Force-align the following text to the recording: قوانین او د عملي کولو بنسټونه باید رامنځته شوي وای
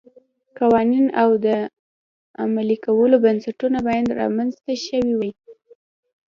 قوانین 0.59 1.07
او 1.21 1.29
د 1.45 1.47
عملي 2.43 2.77
کولو 2.85 3.15
بنسټونه 3.25 3.77
باید 3.87 4.15
رامنځته 4.21 4.73
شوي 4.85 5.13
وای 5.15 5.31